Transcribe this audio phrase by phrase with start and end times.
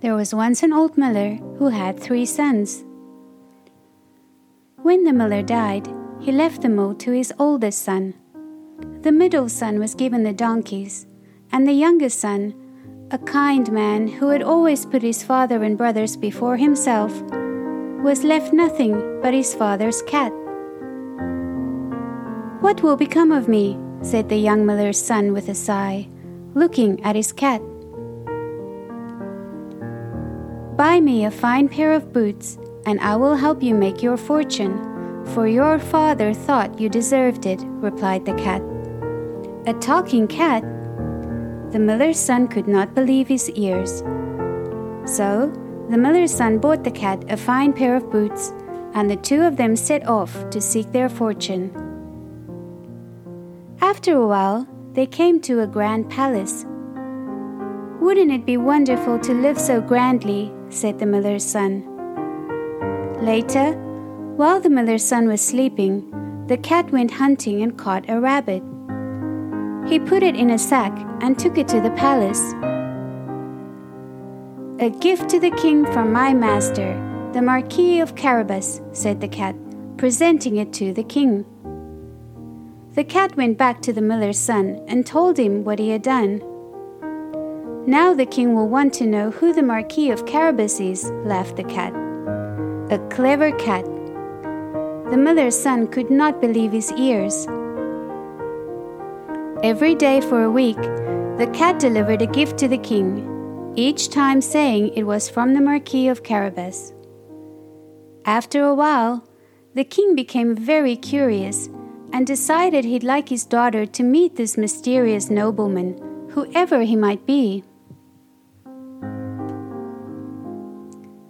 [0.00, 2.84] There was once an old miller who had three sons.
[4.76, 5.88] When the miller died,
[6.20, 8.14] he left the mold to his oldest son.
[9.02, 11.08] The middle son was given the donkeys,
[11.50, 12.54] and the youngest son,
[13.10, 17.12] a kind man who had always put his father and brothers before himself,
[18.04, 20.32] was left nothing but his father's cat.
[22.60, 23.76] What will become of me?
[24.02, 26.08] said the young miller's son with a sigh,
[26.54, 27.60] looking at his cat.
[30.78, 34.78] Buy me a fine pair of boots, and I will help you make your fortune,
[35.34, 38.62] for your father thought you deserved it, replied the cat.
[39.66, 40.62] A talking cat?
[41.72, 44.04] The miller's son could not believe his ears.
[45.04, 45.50] So,
[45.90, 48.52] the miller's son bought the cat a fine pair of boots,
[48.94, 51.72] and the two of them set off to seek their fortune.
[53.80, 56.64] After a while, they came to a grand palace.
[58.00, 61.82] Wouldn't it be wonderful to live so grandly said the miller's son.
[63.20, 63.72] Later,
[64.36, 68.62] while the miller's son was sleeping, the cat went hunting and caught a rabbit.
[69.88, 72.52] He put it in a sack and took it to the palace.
[74.80, 76.94] A gift to the king from my master,
[77.32, 79.56] the Marquis of Carabas, said the cat,
[79.96, 81.44] presenting it to the king.
[82.94, 86.40] The cat went back to the miller's son and told him what he had done.
[87.88, 91.64] Now the king will want to know who the Marquis of Carabas is, laughed the
[91.64, 91.94] cat.
[92.90, 93.86] A clever cat.
[95.10, 97.46] The mother's son could not believe his ears.
[99.62, 100.76] Every day for a week,
[101.38, 105.62] the cat delivered a gift to the king, each time saying it was from the
[105.62, 106.92] Marquis of Carabas.
[108.26, 109.26] After a while,
[109.72, 111.70] the king became very curious
[112.12, 115.96] and decided he'd like his daughter to meet this mysterious nobleman,
[116.32, 117.64] whoever he might be.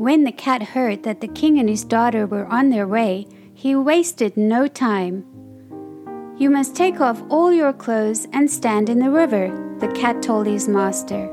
[0.00, 3.76] When the cat heard that the king and his daughter were on their way, he
[3.76, 5.26] wasted no time.
[6.38, 10.46] You must take off all your clothes and stand in the river, the cat told
[10.46, 11.26] his master.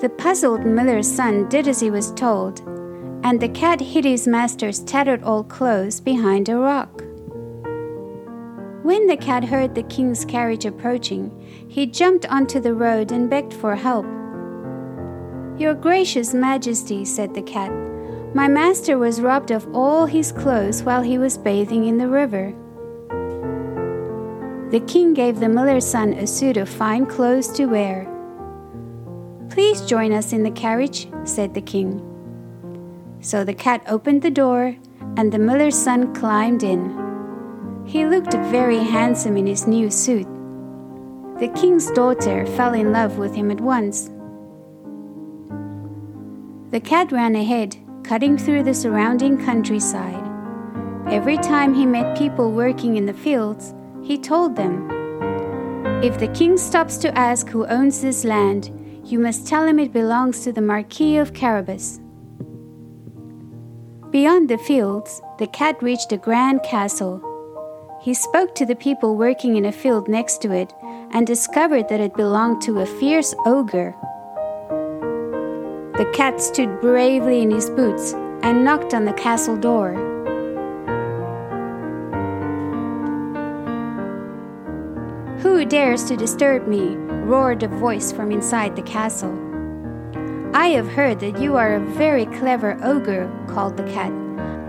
[0.00, 2.60] The puzzled miller's son did as he was told,
[3.22, 7.02] and the cat hid his master's tattered old clothes behind a rock.
[8.82, 11.38] When the cat heard the king's carriage approaching,
[11.68, 14.06] he jumped onto the road and begged for help.
[15.58, 17.72] Your gracious majesty, said the cat,
[18.32, 22.54] my master was robbed of all his clothes while he was bathing in the river.
[24.70, 28.06] The king gave the miller's son a suit of fine clothes to wear.
[29.50, 32.04] Please join us in the carriage, said the king.
[33.20, 34.76] So the cat opened the door,
[35.16, 37.82] and the miller's son climbed in.
[37.84, 40.28] He looked very handsome in his new suit.
[41.40, 44.10] The king's daughter fell in love with him at once.
[46.70, 50.22] The cat ran ahead, cutting through the surrounding countryside.
[51.10, 54.86] Every time he met people working in the fields, he told them,
[56.02, 58.70] If the king stops to ask who owns this land,
[59.02, 62.00] you must tell him it belongs to the Marquis of Carabas.
[64.10, 67.24] Beyond the fields, the cat reached a grand castle.
[68.02, 70.74] He spoke to the people working in a field next to it
[71.12, 73.94] and discovered that it belonged to a fierce ogre
[75.98, 79.94] the cat stood bravely in his boots and knocked on the castle door.
[85.40, 86.94] Who dares to disturb me?
[87.26, 89.36] roared a voice from inside the castle.
[90.54, 94.12] I have heard that you are a very clever ogre, called the cat.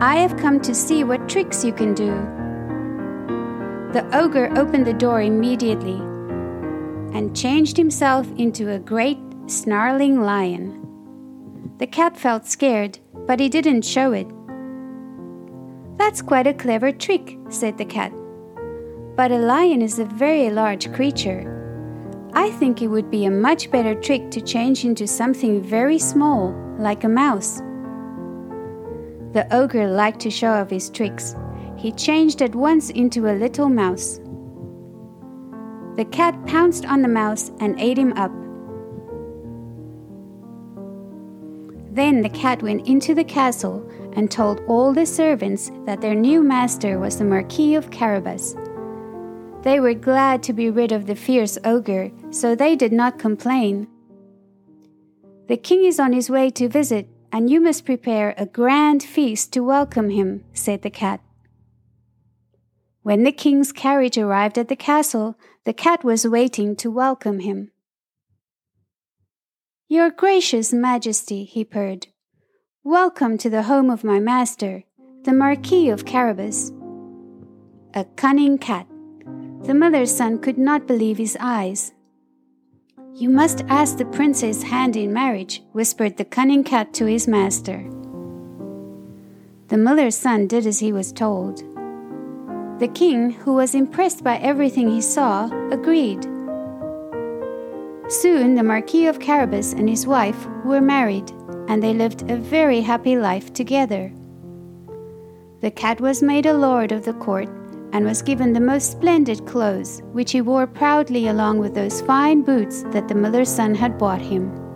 [0.02, 2.10] I have come to see what tricks you can do.
[3.94, 6.02] The ogre opened the door immediately
[7.16, 10.79] and changed himself into a great snarling lion.
[11.80, 14.28] The cat felt scared, but he didn't show it.
[15.98, 18.12] That's quite a clever trick, said the cat.
[19.16, 21.56] But a lion is a very large creature.
[22.34, 26.54] I think it would be a much better trick to change into something very small,
[26.78, 27.60] like a mouse.
[29.32, 31.34] The ogre liked to show off his tricks.
[31.78, 34.20] He changed at once into a little mouse.
[35.96, 38.32] The cat pounced on the mouse and ate him up.
[42.00, 46.42] Then the cat went into the castle and told all the servants that their new
[46.42, 48.56] master was the Marquis of Carabas.
[49.64, 53.90] They were glad to be rid of the fierce ogre, so they did not complain.
[55.50, 59.52] The king is on his way to visit, and you must prepare a grand feast
[59.52, 61.20] to welcome him, said the cat.
[63.04, 67.72] When the king's carriage arrived at the castle, the cat was waiting to welcome him.
[69.92, 72.06] Your gracious majesty, he purred.
[72.84, 74.84] Welcome to the home of my master,
[75.24, 76.72] the Marquis of Carabas.
[77.96, 78.86] A cunning cat.
[79.64, 81.92] The mother's son could not believe his eyes.
[83.16, 87.84] You must ask the prince's hand in marriage, whispered the cunning cat to his master.
[89.70, 91.64] The miller's son did as he was told.
[92.80, 96.29] The king, who was impressed by everything he saw, agreed.
[98.10, 101.30] Soon the Marquis of Carabas and his wife were married,
[101.68, 104.12] and they lived a very happy life together.
[105.62, 107.48] The cat was made a lord of the court
[107.94, 112.42] and was given the most splendid clothes, which he wore proudly along with those fine
[112.42, 114.69] boots that the miller's son had bought him.